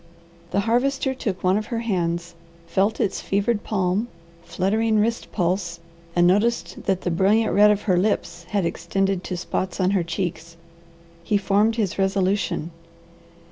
The 0.49 0.61
Harvester 0.61 1.13
took 1.13 1.43
one 1.43 1.59
of 1.59 1.67
her 1.67 1.81
hands, 1.81 2.33
felt 2.65 2.99
its 2.99 3.21
fevered 3.21 3.63
palm, 3.63 4.07
fluttering 4.41 4.97
wrist 4.97 5.31
pulse, 5.31 5.79
and 6.15 6.25
noticed 6.25 6.85
that 6.85 7.01
the 7.01 7.11
brilliant 7.11 7.53
red 7.53 7.69
of 7.69 7.83
her 7.83 7.97
lips 7.97 8.45
had 8.45 8.65
extended 8.65 9.23
to 9.23 9.37
spots 9.37 9.79
on 9.79 9.91
her 9.91 10.01
cheeks. 10.01 10.57
He 11.23 11.37
formed 11.37 11.75
his 11.75 11.99
resolution. 11.99 12.71